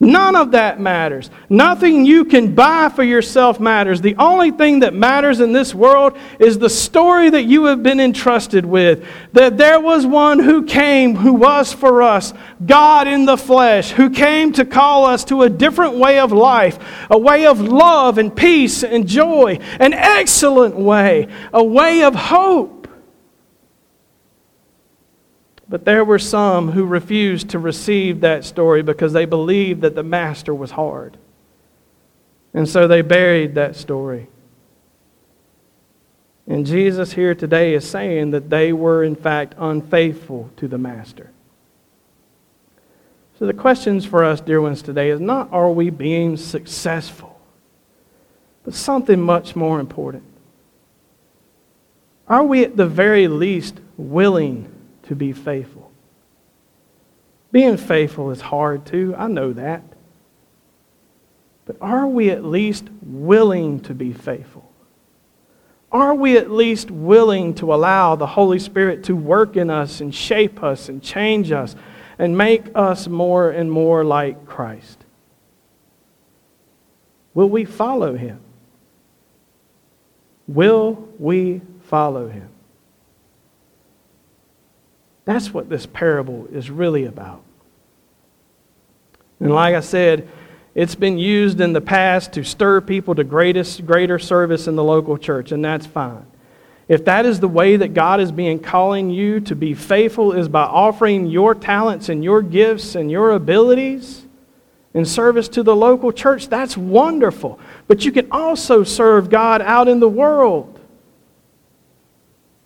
None 0.00 0.34
of 0.34 0.50
that 0.50 0.80
matters. 0.80 1.30
Nothing 1.48 2.04
you 2.04 2.24
can 2.24 2.54
buy 2.54 2.88
for 2.88 3.04
yourself 3.04 3.60
matters. 3.60 4.00
The 4.00 4.16
only 4.16 4.50
thing 4.50 4.80
that 4.80 4.92
matters 4.92 5.40
in 5.40 5.52
this 5.52 5.72
world 5.72 6.18
is 6.40 6.58
the 6.58 6.68
story 6.68 7.30
that 7.30 7.44
you 7.44 7.66
have 7.66 7.82
been 7.82 8.00
entrusted 8.00 8.66
with. 8.66 9.06
That 9.32 9.56
there 9.56 9.78
was 9.78 10.04
one 10.04 10.40
who 10.40 10.64
came, 10.64 11.14
who 11.14 11.32
was 11.32 11.72
for 11.72 12.02
us, 12.02 12.34
God 12.66 13.06
in 13.06 13.24
the 13.24 13.36
flesh, 13.36 13.92
who 13.92 14.10
came 14.10 14.52
to 14.54 14.64
call 14.64 15.06
us 15.06 15.24
to 15.26 15.42
a 15.42 15.48
different 15.48 15.94
way 15.94 16.18
of 16.18 16.32
life, 16.32 16.78
a 17.08 17.18
way 17.18 17.46
of 17.46 17.60
love 17.60 18.18
and 18.18 18.34
peace 18.34 18.82
and 18.82 19.06
joy, 19.06 19.60
an 19.78 19.92
excellent 19.92 20.74
way, 20.74 21.28
a 21.52 21.62
way 21.62 22.02
of 22.02 22.16
hope. 22.16 22.73
But 25.68 25.84
there 25.84 26.04
were 26.04 26.18
some 26.18 26.72
who 26.72 26.84
refused 26.84 27.50
to 27.50 27.58
receive 27.58 28.20
that 28.20 28.44
story 28.44 28.82
because 28.82 29.12
they 29.12 29.24
believed 29.24 29.80
that 29.80 29.94
the 29.94 30.02
master 30.02 30.54
was 30.54 30.72
hard. 30.72 31.16
And 32.52 32.68
so 32.68 32.86
they 32.86 33.02
buried 33.02 33.54
that 33.54 33.74
story. 33.74 34.28
And 36.46 36.66
Jesus 36.66 37.12
here 37.12 37.34
today 37.34 37.74
is 37.74 37.88
saying 37.88 38.32
that 38.32 38.50
they 38.50 38.72
were, 38.72 39.02
in 39.02 39.16
fact, 39.16 39.54
unfaithful 39.56 40.50
to 40.56 40.68
the 40.68 40.76
master. 40.76 41.30
So 43.38 43.46
the 43.46 43.54
questions 43.54 44.04
for 44.04 44.22
us, 44.22 44.40
dear 44.40 44.60
ones, 44.60 44.82
today 44.82 45.10
is 45.10 45.20
not 45.20 45.52
are 45.52 45.70
we 45.70 45.90
being 45.90 46.36
successful, 46.36 47.40
but 48.62 48.74
something 48.74 49.20
much 49.20 49.56
more 49.56 49.80
important. 49.80 50.22
Are 52.28 52.44
we 52.44 52.64
at 52.64 52.76
the 52.76 52.86
very 52.86 53.26
least 53.26 53.80
willing 53.96 54.70
to 55.04 55.14
be 55.14 55.32
faithful. 55.32 55.90
Being 57.52 57.76
faithful 57.76 58.30
is 58.30 58.40
hard 58.40 58.84
too, 58.86 59.14
I 59.16 59.28
know 59.28 59.52
that. 59.52 59.82
But 61.66 61.76
are 61.80 62.06
we 62.06 62.30
at 62.30 62.44
least 62.44 62.88
willing 63.02 63.80
to 63.80 63.94
be 63.94 64.12
faithful? 64.12 64.70
Are 65.92 66.14
we 66.14 66.36
at 66.36 66.50
least 66.50 66.90
willing 66.90 67.54
to 67.54 67.72
allow 67.72 68.16
the 68.16 68.26
Holy 68.26 68.58
Spirit 68.58 69.04
to 69.04 69.14
work 69.14 69.56
in 69.56 69.70
us 69.70 70.00
and 70.00 70.12
shape 70.12 70.62
us 70.62 70.88
and 70.88 71.00
change 71.00 71.52
us 71.52 71.76
and 72.18 72.36
make 72.36 72.64
us 72.74 73.06
more 73.06 73.50
and 73.50 73.70
more 73.70 74.04
like 74.04 74.44
Christ? 74.44 75.04
Will 77.32 77.48
we 77.48 77.64
follow 77.64 78.16
him? 78.16 78.40
Will 80.48 81.08
we 81.18 81.62
follow 81.82 82.28
him? 82.28 82.48
That's 85.24 85.54
what 85.54 85.68
this 85.68 85.86
parable 85.86 86.46
is 86.52 86.70
really 86.70 87.04
about. 87.04 87.42
And 89.40 89.52
like 89.52 89.74
I 89.74 89.80
said, 89.80 90.28
it's 90.74 90.94
been 90.94 91.18
used 91.18 91.60
in 91.60 91.72
the 91.72 91.80
past 91.80 92.32
to 92.32 92.44
stir 92.44 92.80
people 92.80 93.14
to 93.14 93.24
greatest, 93.24 93.86
greater 93.86 94.18
service 94.18 94.66
in 94.66 94.76
the 94.76 94.84
local 94.84 95.16
church, 95.16 95.52
and 95.52 95.64
that's 95.64 95.86
fine. 95.86 96.26
If 96.88 97.04
that 97.06 97.24
is 97.24 97.40
the 97.40 97.48
way 97.48 97.76
that 97.76 97.94
God 97.94 98.20
is 98.20 98.30
being 98.30 98.58
calling 98.58 99.08
you 99.08 99.40
to 99.40 99.54
be 99.54 99.72
faithful, 99.72 100.32
is 100.32 100.48
by 100.48 100.64
offering 100.64 101.26
your 101.26 101.54
talents 101.54 102.08
and 102.08 102.22
your 102.22 102.42
gifts 102.42 102.94
and 102.94 103.10
your 103.10 103.30
abilities 103.32 104.26
in 104.92 105.04
service 105.06 105.48
to 105.48 105.62
the 105.62 105.74
local 105.74 106.12
church, 106.12 106.48
that's 106.48 106.76
wonderful. 106.76 107.58
But 107.86 108.04
you 108.04 108.12
can 108.12 108.30
also 108.30 108.84
serve 108.84 109.30
God 109.30 109.62
out 109.62 109.88
in 109.88 110.00
the 110.00 110.08
world. 110.08 110.73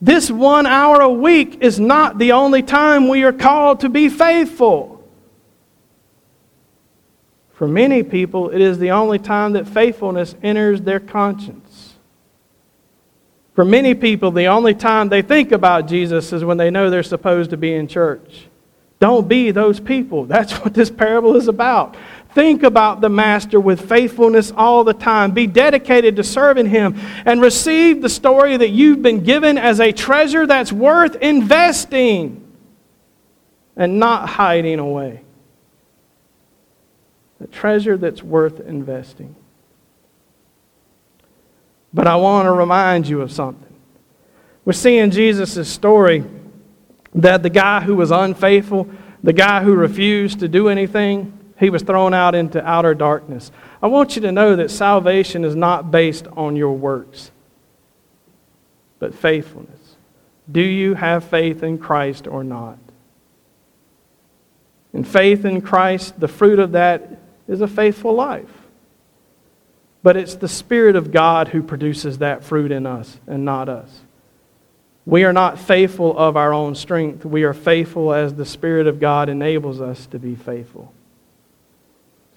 This 0.01 0.31
one 0.31 0.67
hour 0.67 1.01
a 1.01 1.09
week 1.09 1.59
is 1.61 1.81
not 1.81 2.19
the 2.19 2.33
only 2.33 2.63
time 2.63 3.09
we 3.09 3.25
are 3.25 3.33
called 3.33 3.81
to 3.81 3.89
be 3.89 4.09
faithful. 4.09 4.99
For 7.53 7.67
many 7.67 8.05
people, 8.05 8.51
it 8.51 8.61
is 8.61 8.79
the 8.79 8.93
only 8.93 9.19
time 9.19 9.55
that 9.55 9.67
faithfulness 9.67 10.37
enters 10.43 10.81
their 10.81 11.01
conscience. 11.01 11.95
For 13.55 13.65
many 13.65 13.95
people, 13.95 14.31
the 14.31 14.47
only 14.47 14.75
time 14.75 15.09
they 15.09 15.23
think 15.23 15.51
about 15.51 15.89
Jesus 15.89 16.33
is 16.33 16.45
when 16.45 16.59
they 16.59 16.71
know 16.71 16.91
they're 16.91 17.03
supposed 17.03 17.51
to 17.51 17.57
be 17.57 17.75
in 17.75 17.89
church. 17.89 18.47
Don't 19.01 19.27
be 19.27 19.51
those 19.51 19.81
people. 19.81 20.27
That's 20.27 20.53
what 20.61 20.75
this 20.75 20.91
parable 20.91 21.35
is 21.35 21.49
about. 21.49 21.97
Think 22.35 22.63
about 22.63 23.01
the 23.01 23.09
Master 23.09 23.59
with 23.59 23.89
faithfulness 23.89 24.53
all 24.57 24.85
the 24.85 24.95
time. 24.95 25.33
Be 25.33 25.47
dedicated 25.47 26.17
to 26.17 26.25
serving 26.25 26.67
Him 26.67 26.95
and 27.25 27.41
receive 27.41 28.03
the 28.03 28.09
story 28.09 28.57
that 28.57 28.69
you've 28.69 29.03
been 29.03 29.25
given 29.25 29.57
as 29.57 29.81
a 29.81 29.93
treasure 29.93 30.47
that's 30.47 30.73
worth 30.73 31.17
investing 31.17 32.45
and 33.77 33.99
not 33.99 34.29
hiding 34.29 34.79
away. 34.79 35.23
A 37.41 37.47
treasure 37.47 37.97
that's 37.97 38.23
worth 38.23 38.61
investing. 38.61 39.35
But 41.95 42.07
I 42.07 42.17
want 42.17 42.47
to 42.47 42.53
remind 42.53 43.09
you 43.09 43.23
of 43.23 43.33
something. 43.33 43.65
We're 44.65 44.73
seeing 44.75 45.11
Jesus' 45.11 45.69
story 45.69 46.25
that 47.15 47.43
the 47.43 47.51
guy 47.51 47.81
who 47.81 47.97
was 47.97 48.11
unfaithful, 48.11 48.89
the 49.23 49.33
guy 49.33 49.63
who 49.63 49.75
refused 49.75 50.41
to 50.41 50.49
do 50.49 50.69
anything, 50.69 51.38
he 51.59 51.71
was 51.71 51.83
thrown 51.83 52.15
out 52.15 52.35
into 52.35 52.65
outer 52.65 52.95
darkness. 52.95 53.51
I 53.83 53.89
want 53.89 54.17
you 54.17 54.23
to 54.23 54.33
know 54.33 54.57
that 54.57 54.71
salvation 54.71 55.45
is 55.45 55.57
not 55.57 55.91
based 55.91 56.27
on 56.29 56.57
your 56.57 56.73
works, 56.73 57.31
but 58.99 59.15
faithfulness. 59.15 59.97
Do 60.51 60.63
you 60.63 60.95
have 60.95 61.25
faith 61.25 61.63
in 61.63 61.79
Christ 61.79 62.27
or 62.27 62.45
not? 62.45 62.79
And 64.93 65.07
faith 65.07 65.45
in 65.45 65.61
Christ, 65.61 66.19
the 66.19 66.29
fruit 66.29 66.59
of 66.59 66.73
that 66.73 67.19
is 67.47 67.61
a 67.61 67.69
faithful 67.69 68.15
life. 68.15 68.51
But 70.03 70.17
it's 70.17 70.37
the 70.37 70.49
Spirit 70.49 70.97
of 70.97 71.13
God 71.13 71.49
who 71.49 71.63
produces 71.63 72.19
that 72.19 72.45
fruit 72.45 72.71
in 72.71 72.87
us 72.87 73.19
and 73.27 73.45
not 73.45 73.69
us. 73.69 74.01
We 75.05 75.25
are 75.25 75.33
not 75.33 75.59
faithful 75.59 76.17
of 76.17 76.37
our 76.37 76.53
own 76.53 76.75
strength. 76.75 77.25
We 77.25 77.43
are 77.43 77.55
faithful 77.55 78.13
as 78.13 78.35
the 78.35 78.45
Spirit 78.45 78.87
of 78.87 79.01
God 79.01 79.29
enables 79.29 79.81
us 79.81 80.07
to 80.07 80.19
be 80.19 80.35
faithful. 80.35 80.93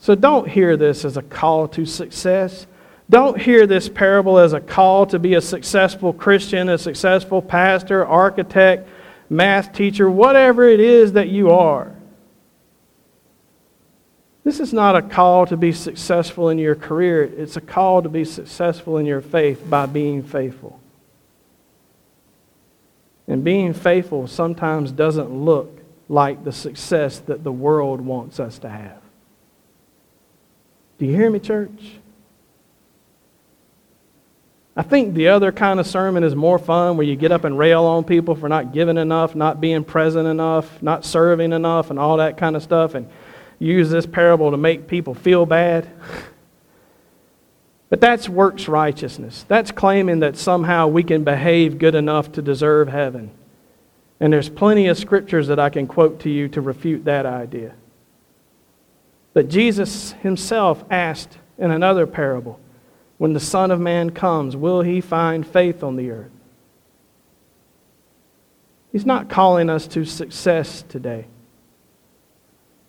So 0.01 0.15
don't 0.15 0.49
hear 0.49 0.77
this 0.77 1.05
as 1.05 1.15
a 1.15 1.21
call 1.21 1.67
to 1.69 1.85
success. 1.85 2.65
Don't 3.07 3.39
hear 3.39 3.67
this 3.67 3.87
parable 3.87 4.39
as 4.39 4.51
a 4.51 4.59
call 4.59 5.05
to 5.05 5.19
be 5.19 5.35
a 5.35 5.41
successful 5.41 6.11
Christian, 6.11 6.69
a 6.69 6.77
successful 6.79 7.39
pastor, 7.39 8.03
architect, 8.03 8.89
math 9.29 9.73
teacher, 9.73 10.09
whatever 10.09 10.67
it 10.67 10.79
is 10.79 11.13
that 11.13 11.29
you 11.29 11.51
are. 11.51 11.95
This 14.43 14.59
is 14.59 14.73
not 14.73 14.95
a 14.95 15.03
call 15.03 15.45
to 15.45 15.55
be 15.55 15.71
successful 15.71 16.49
in 16.49 16.57
your 16.57 16.73
career. 16.73 17.23
It's 17.23 17.55
a 17.55 17.61
call 17.61 18.01
to 18.01 18.09
be 18.09 18.25
successful 18.25 18.97
in 18.97 19.05
your 19.05 19.21
faith 19.21 19.69
by 19.69 19.85
being 19.85 20.23
faithful. 20.23 20.79
And 23.27 23.43
being 23.43 23.73
faithful 23.73 24.25
sometimes 24.25 24.91
doesn't 24.91 25.31
look 25.31 25.79
like 26.09 26.43
the 26.43 26.51
success 26.51 27.19
that 27.19 27.43
the 27.43 27.51
world 27.51 28.01
wants 28.01 28.39
us 28.39 28.57
to 28.59 28.69
have. 28.69 29.00
Do 31.01 31.07
you 31.07 31.15
hear 31.15 31.31
me, 31.31 31.39
church? 31.39 31.93
I 34.75 34.83
think 34.83 35.15
the 35.15 35.29
other 35.29 35.51
kind 35.51 35.79
of 35.79 35.87
sermon 35.87 36.23
is 36.23 36.35
more 36.35 36.59
fun 36.59 36.95
where 36.95 37.07
you 37.07 37.15
get 37.15 37.31
up 37.31 37.43
and 37.43 37.57
rail 37.57 37.85
on 37.85 38.03
people 38.03 38.35
for 38.35 38.47
not 38.47 38.71
giving 38.71 38.99
enough, 38.99 39.33
not 39.33 39.59
being 39.59 39.83
present 39.83 40.27
enough, 40.27 40.79
not 40.83 41.03
serving 41.03 41.53
enough, 41.53 41.89
and 41.89 41.97
all 41.97 42.17
that 42.17 42.37
kind 42.37 42.55
of 42.55 42.61
stuff, 42.61 42.93
and 42.93 43.09
use 43.57 43.89
this 43.89 44.05
parable 44.05 44.51
to 44.51 44.57
make 44.57 44.85
people 44.85 45.15
feel 45.15 45.47
bad. 45.47 45.89
But 47.89 47.99
that's 47.99 48.29
works 48.29 48.67
righteousness. 48.67 49.43
That's 49.47 49.71
claiming 49.71 50.19
that 50.19 50.37
somehow 50.37 50.85
we 50.85 51.01
can 51.01 51.23
behave 51.23 51.79
good 51.79 51.95
enough 51.95 52.31
to 52.33 52.43
deserve 52.43 52.89
heaven. 52.89 53.31
And 54.19 54.31
there's 54.31 54.49
plenty 54.49 54.85
of 54.85 54.99
scriptures 54.99 55.47
that 55.47 55.57
I 55.57 55.71
can 55.71 55.87
quote 55.87 56.19
to 56.19 56.29
you 56.29 56.47
to 56.49 56.61
refute 56.61 57.05
that 57.05 57.25
idea. 57.25 57.73
But 59.33 59.49
Jesus 59.49 60.11
himself 60.13 60.83
asked 60.89 61.37
in 61.57 61.71
another 61.71 62.05
parable, 62.05 62.59
When 63.17 63.33
the 63.33 63.39
Son 63.39 63.71
of 63.71 63.79
Man 63.79 64.09
comes, 64.09 64.55
will 64.55 64.81
he 64.81 64.99
find 64.99 65.45
faith 65.45 65.83
on 65.83 65.95
the 65.95 66.11
earth? 66.11 66.31
He's 68.91 69.05
not 69.05 69.29
calling 69.29 69.69
us 69.69 69.87
to 69.87 70.03
success 70.03 70.83
today. 70.89 71.27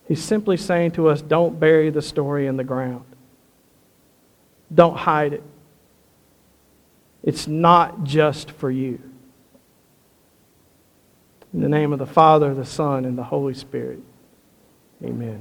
He's 0.09 0.23
simply 0.23 0.57
saying 0.57 0.93
to 0.93 1.09
us, 1.09 1.23
Don't 1.23 1.61
bury 1.61 1.91
the 1.91 2.03
story 2.03 2.47
in 2.47 2.57
the 2.57 2.65
ground, 2.65 3.05
don't 4.75 4.97
hide 4.97 5.35
it. 5.35 5.43
It's 7.23 7.47
not 7.47 8.03
just 8.03 8.51
for 8.51 8.69
you. 8.69 9.01
In 11.55 11.61
the 11.61 11.69
name 11.69 11.93
of 11.93 12.01
the 12.01 12.07
Father, 12.07 12.53
the 12.53 12.65
Son, 12.65 13.05
and 13.05 13.17
the 13.17 13.23
Holy 13.23 13.55
Spirit, 13.55 14.01
amen. 15.05 15.41